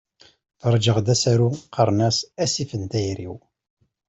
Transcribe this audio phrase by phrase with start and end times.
[0.61, 3.33] Ferrjeɣ-d asaru qqaren-as" Asif n tayri-w".